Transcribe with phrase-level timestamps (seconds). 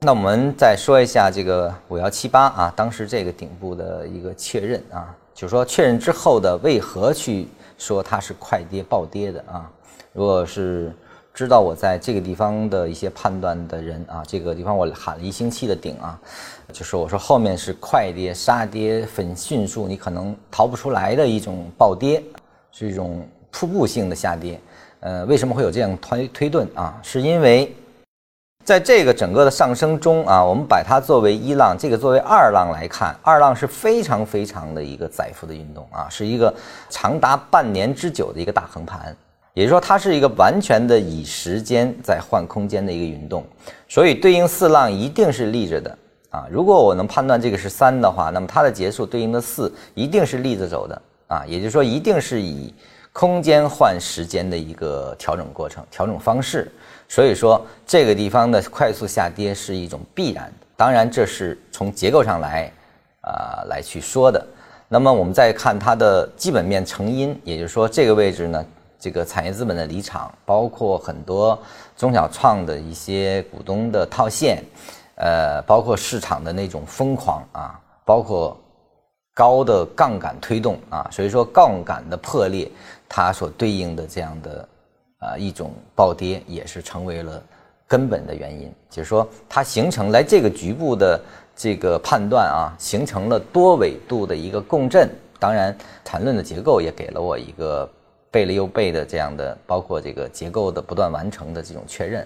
[0.00, 9.68] 那我们再说一下这个五幺七八啊，当时这个顶部的一个确认啊，就是说确认之后的为何去说它是快跌暴跌的啊？
[10.12, 10.92] 如果是
[11.34, 16.16] 知道我在这个地方的一些判断的人啊，这个地方我喊了一星期的顶啊，
[16.72, 22.22] 就是我说后面是快跌杀跌很迅速，你可能逃不出来的一种暴跌，
[22.70, 24.60] 是一种瀑布性的下跌。
[25.00, 26.96] 呃，为什么会有这样推推断啊？
[27.02, 27.74] 是因为。
[28.68, 36.52] 在这个整个的上升中啊，我们把它作为一浪，这个作为二浪来看，二浪是非常非常的一个载幅的运动啊，是一个
[36.90, 39.16] 长达半年之久的一个大横盘，
[39.54, 43.42] 也就是说，它是一个完全的以时间在换空间的一个运动，
[43.88, 45.98] 所以对应四浪一定是立着的
[46.28, 46.46] 啊。
[46.50, 52.74] 如果我能判断这个是三的话，那么它的结束对应的四一定是立着走的啊，也就是说，一定是以
[53.18, 56.70] 空间换时间的一个调整过程、调整方式。
[57.08, 60.66] 所以说，这个地方的快速下跌是一种必然的。
[60.76, 62.70] 当然，这是从结构上来，
[63.22, 64.46] 啊，来去说的。
[64.86, 68.64] 那么，我们再看它的基本面成因，也就是说，这个位置呢，
[69.00, 71.60] 这个产业资本的离场，包括很多
[71.96, 74.62] 中小创的一些股东的套现，
[75.16, 78.56] 呃，包括市场的那种疯狂啊，包括
[79.38, 82.68] 高的杠杆推动啊，所以说杠杆的破裂，
[83.08, 84.68] 它所对应的这样的。
[85.20, 87.42] 啊，一种暴跌也是成为了
[87.88, 91.20] 根本的原因，就是说它形成来这个局部的
[91.56, 95.10] 这个判断啊，形成了多维度的一个共振。
[95.40, 97.90] 当然，缠论的结构也给了我一个
[98.30, 102.24] 背了又背的这样的，包括这个结构的不断完成的这种确认。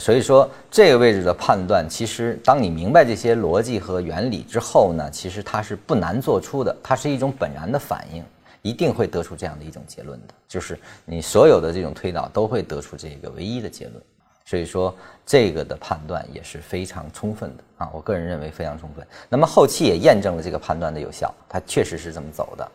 [0.00, 8.24] 所以说，这个位置的判断，其实当你明白这些逻辑和原理之后呢，其实它是不难做出的，它是一种本然的反应。
[8.62, 13.96] 一定会得出这样的一种结论的，就是你所有的这种推导都会得出这个唯一的结论，
[14.44, 19.02] 所以说这个的判断也是非常充分的啊，我个人认为非常充分。
[19.30, 22.70] 那么后期也验证了这个判断的有效，它确实是这么走的。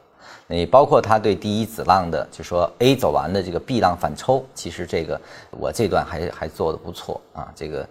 [0.47, 5.19] 你包括它对第一子浪的，就说 A 走完的这个 B 浪反抽，其实这个
[5.51, 7.89] 我这段还还做的不错啊，这个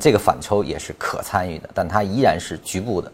[0.00, 3.12] 这个反抽也是可参与的，但它依然是局部的，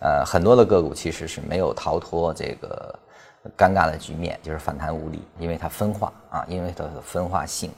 [0.00, 2.94] 呃，很多的个股其实是没有逃脱这个。
[3.56, 7.70] 尴尬的局面就是反弹无力，因为它分化啊，因为它的分化性，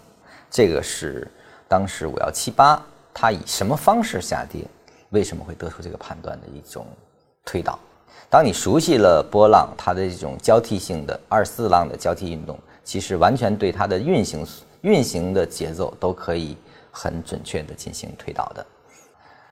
[0.51, 1.31] 这个是
[1.69, 2.83] 当时五幺七八
[3.13, 4.65] 它以什么方式下跌，
[5.11, 6.87] 为什么会得出这个判断的一种
[7.45, 7.79] 推导。
[8.31, 14.47] 当你熟悉了波浪它的这种交替性的二四浪的交替运动，其实完全对它的运行
[14.83, 16.57] 运行的节奏都可以
[16.91, 18.67] 很准确的进行推导的。